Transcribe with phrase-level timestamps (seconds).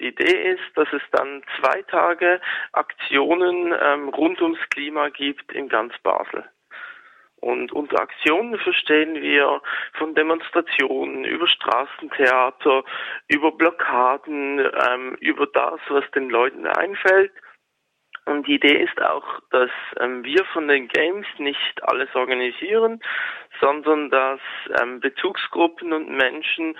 [0.00, 2.40] Die Idee ist, dass es dann zwei Tage
[2.72, 6.44] Aktionen ähm, rund ums Klima gibt in ganz Basel.
[7.36, 9.62] Und unter Aktionen verstehen wir
[9.94, 12.84] von Demonstrationen über Straßentheater,
[13.28, 17.32] über Blockaden, ähm, über das, was den Leuten einfällt.
[18.26, 23.00] Und die Idee ist auch, dass ähm, wir von den Games nicht alles organisieren,
[23.60, 24.40] sondern dass
[24.80, 26.76] ähm, Bezugsgruppen und Menschen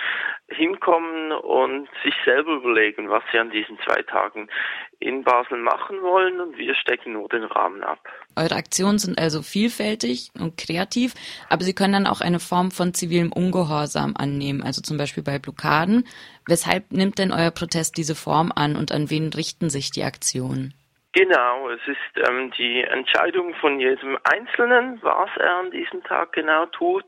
[0.49, 4.49] hinkommen und sich selber überlegen, was sie an diesen zwei Tagen
[4.99, 8.01] in Basel machen wollen und wir stecken nur den Rahmen ab.
[8.37, 11.15] Eure Aktionen sind also vielfältig und kreativ,
[11.49, 15.39] aber sie können dann auch eine Form von zivilem Ungehorsam annehmen, also zum Beispiel bei
[15.39, 16.07] Blockaden.
[16.47, 20.75] Weshalb nimmt denn euer Protest diese Form an und an wen richten sich die Aktionen?
[21.13, 26.67] Genau, es ist ähm, die Entscheidung von jedem Einzelnen, was er an diesem Tag genau
[26.67, 27.05] tut.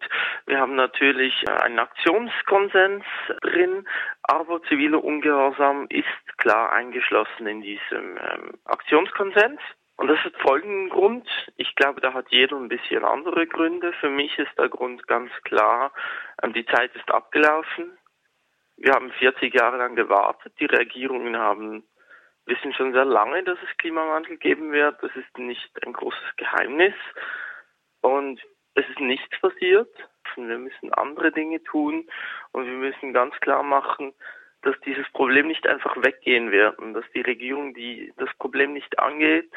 [0.47, 3.05] Wir haben natürlich äh, einen Aktionskonsens
[3.43, 3.87] drin,
[4.25, 9.61] aber ziviler Ungehorsam ist klar eingeschlossen in diesem ähm, Aktionskonsens.
[9.97, 11.29] Und das hat folgenden Grund.
[11.57, 13.93] Ich glaube, da hat jeder ein bisschen andere Gründe.
[14.01, 15.93] Für mich ist der Grund ganz klar,
[16.43, 17.97] ähm, die Zeit ist abgelaufen.
[18.79, 20.55] Wir haben 40 Jahre lang gewartet.
[20.59, 21.85] Die Regierungen haben
[22.53, 25.03] wissen schon sehr lange, dass es Klimawandel geben wird.
[25.03, 26.95] Das ist nicht ein großes Geheimnis.
[28.03, 28.41] Und
[28.75, 29.89] es ist nichts passiert.
[30.37, 32.09] Wir müssen andere Dinge tun
[32.53, 34.13] und wir müssen ganz klar machen,
[34.63, 38.99] dass dieses Problem nicht einfach weggehen wird und dass die Regierung die das Problem nicht
[38.99, 39.51] angeht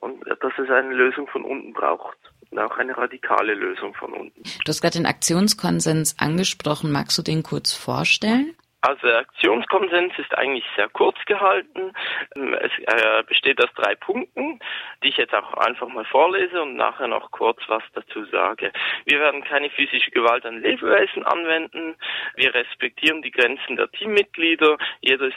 [0.00, 2.18] und dass es eine Lösung von unten braucht
[2.50, 4.42] und auch eine radikale Lösung von unten.
[4.42, 6.92] Du hast gerade den Aktionskonsens angesprochen.
[6.92, 8.55] Magst du den kurz vorstellen?
[8.86, 11.92] Also der Aktionskonsens ist eigentlich sehr kurz gehalten.
[12.36, 14.60] Es äh, besteht aus drei Punkten,
[15.02, 18.72] die ich jetzt auch einfach mal vorlese und nachher noch kurz was dazu sage.
[19.04, 21.96] Wir werden keine physische Gewalt an Lebewesen anwenden.
[22.36, 24.78] Wir respektieren die Grenzen der Teammitglieder.
[25.00, 25.36] Jeder ist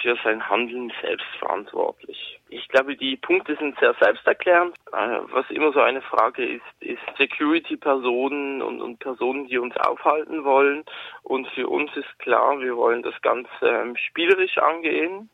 [0.00, 2.40] für sein Handeln selbst verantwortlich.
[2.48, 4.74] Ich glaube, die Punkte sind sehr selbsterklärend.
[4.96, 10.42] Äh, was immer so eine Frage ist, ist Security-Personen und, und Personen, die uns aufhalten
[10.44, 10.84] wollen.
[11.22, 15.28] Und für uns ist klar, wir wollen das Ganze ähm, spielerisch angehen.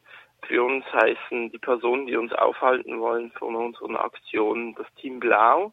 [0.49, 5.73] Für uns heißen die Personen, die uns aufhalten wollen von unseren Aktionen, das Team Blau.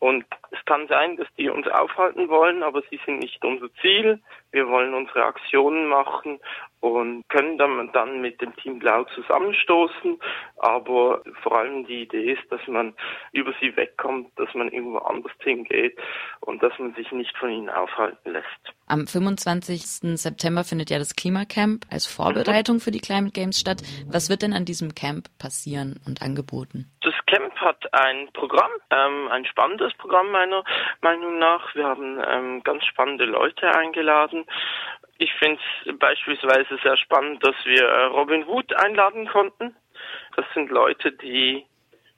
[0.00, 4.20] Und es kann sein, dass die uns aufhalten wollen, aber sie sind nicht unser Ziel.
[4.52, 6.38] Wir wollen unsere Aktionen machen
[6.80, 10.18] und können dann, dann mit dem Team Blau zusammenstoßen.
[10.58, 12.94] Aber vor allem die Idee ist, dass man
[13.32, 15.98] über sie wegkommt, dass man irgendwo anders hingeht
[16.40, 18.46] und dass man sich nicht von ihnen aufhalten lässt.
[18.86, 19.82] Am 25.
[20.16, 23.82] September findet ja das Klimacamp als Vorbereitung für die Climate Games statt.
[24.06, 26.90] Was wird denn an diesem Camp passieren und angeboten?
[27.02, 27.14] Das
[28.00, 30.64] ein Programm, ähm, ein spannendes Programm meiner
[31.00, 31.74] Meinung nach.
[31.74, 34.46] Wir haben ähm, ganz spannende Leute eingeladen.
[35.18, 39.74] Ich finde es beispielsweise sehr spannend, dass wir äh, Robin Wood einladen konnten.
[40.36, 41.66] Das sind Leute, die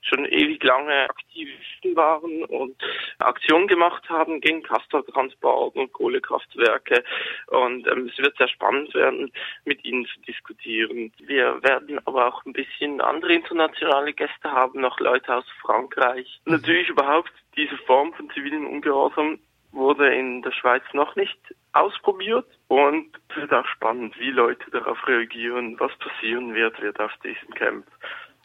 [0.02, 2.76] schon ewig lange Aktivisten waren und
[3.18, 7.04] Aktionen gemacht haben gegen Castortransport und Kohlekraftwerke.
[7.48, 9.30] Und ähm, es wird sehr spannend werden,
[9.64, 11.12] mit ihnen zu diskutieren.
[11.18, 16.40] Wir werden aber auch ein bisschen andere internationale Gäste haben, noch Leute aus Frankreich.
[16.44, 19.38] Natürlich überhaupt diese Form von zivilen Ungehorsam
[19.72, 21.38] wurde in der Schweiz noch nicht
[21.72, 27.12] ausprobiert und es wird auch spannend, wie Leute darauf reagieren, was passieren wird, wird auf
[27.22, 27.86] diesem Camp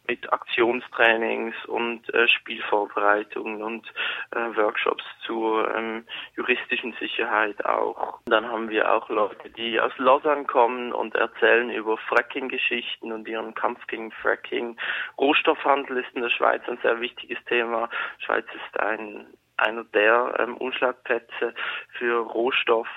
[0.07, 3.87] mit Aktionstrainings und äh, Spielvorbereitungen und
[4.31, 6.05] äh, Workshops zur ähm,
[6.35, 8.19] juristischen Sicherheit auch.
[8.25, 13.53] Dann haben wir auch Leute, die aus Lausanne kommen und erzählen über Fracking-Geschichten und ihren
[13.53, 14.77] Kampf gegen Fracking.
[15.17, 17.89] Rohstoffhandel ist in der Schweiz ein sehr wichtiges Thema.
[18.19, 19.27] Schweiz ist ein
[19.57, 21.53] einer der ähm, Umschlagplätze
[21.97, 22.87] für Rohstoff,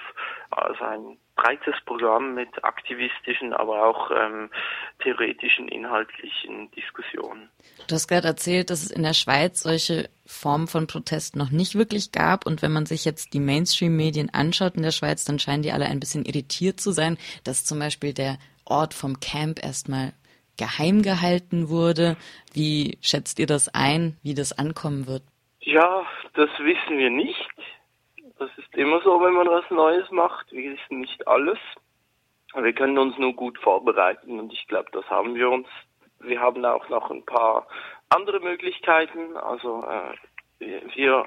[0.50, 4.50] also ein breites Programm mit aktivistischen, aber auch ähm,
[5.02, 7.48] theoretischen, inhaltlichen Diskussionen.
[7.86, 11.76] Du hast gerade erzählt, dass es in der Schweiz solche Formen von Protest noch nicht
[11.76, 12.44] wirklich gab.
[12.44, 15.86] Und wenn man sich jetzt die Mainstream-Medien anschaut in der Schweiz, dann scheinen die alle
[15.86, 20.12] ein bisschen irritiert zu sein, dass zum Beispiel der Ort vom Camp erstmal
[20.58, 22.16] geheim gehalten wurde.
[22.52, 25.22] Wie schätzt ihr das ein, wie das ankommen wird?
[25.60, 26.04] Ja,
[26.34, 27.47] das wissen wir nicht.
[28.78, 30.52] Immer so, wenn man was Neues macht.
[30.52, 31.58] Wir wissen nicht alles.
[32.54, 35.66] Wir können uns nur gut vorbereiten und ich glaube, das haben wir uns.
[36.20, 37.66] Wir haben auch noch ein paar
[38.08, 39.36] andere Möglichkeiten.
[39.36, 41.26] Also äh, wir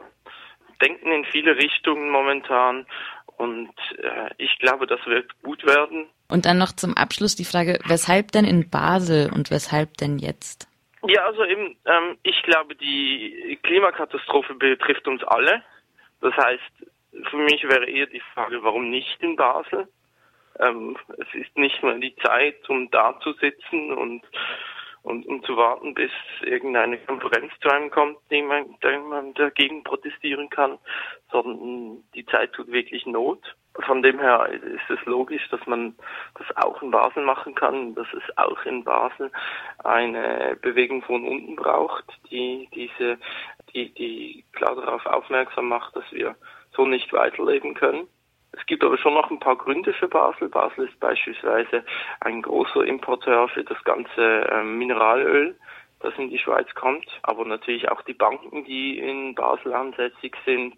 [0.81, 2.87] denken in viele Richtungen momentan
[3.35, 6.07] und äh, ich glaube, das wird gut werden.
[6.29, 10.69] Und dann noch zum Abschluss die Frage, weshalb denn in Basel und weshalb denn jetzt?
[11.05, 15.61] Ja, also eben, ähm, ich glaube, die Klimakatastrophe betrifft uns alle.
[16.21, 16.90] Das heißt,
[17.29, 19.87] für mich wäre eher die Frage, warum nicht in Basel?
[20.59, 24.23] Ähm, es ist nicht mehr die Zeit, um da zu sitzen und
[25.03, 26.11] und um zu warten, bis
[26.41, 30.77] irgendeine Konferenz zu einem kommt, die man, der man dagegen protestieren kann,
[31.31, 33.55] sondern die Zeit tut wirklich Not.
[33.85, 35.95] Von dem her ist es logisch, dass man
[36.35, 39.31] das auch in Basel machen kann, dass es auch in Basel
[39.83, 43.17] eine Bewegung von unten braucht, die diese,
[43.73, 46.35] die, die klar darauf aufmerksam macht, dass wir
[46.75, 48.07] so nicht weiterleben können.
[48.53, 50.49] Es gibt aber schon noch ein paar Gründe für Basel.
[50.49, 51.85] Basel ist beispielsweise
[52.19, 55.55] ein großer Importeur für das ganze äh, Mineralöl,
[56.01, 60.75] das in die Schweiz kommt, aber natürlich auch die Banken, die in Basel ansässig sind,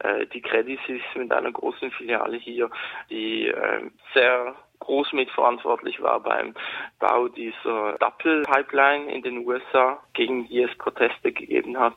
[0.00, 2.70] äh, die Credit Suisse mit einer großen Filiale hier,
[3.10, 6.54] die äh, sehr groß mitverantwortlich war beim
[7.00, 11.96] Bau dieser Doppel-Pipeline in den USA, gegen die es Proteste gegeben hat.